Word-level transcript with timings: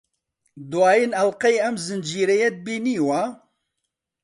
دوایین 0.71 1.11
ئەڵقەی 1.17 1.61
ئەم 1.63 1.75
زنجیرەیەت 1.85 2.55
بینیوە؟ 2.65 3.21